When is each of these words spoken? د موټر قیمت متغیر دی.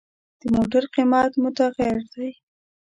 د 0.39 0.41
موټر 0.55 0.83
قیمت 0.93 1.31
متغیر 1.43 1.97
دی. 2.13 2.29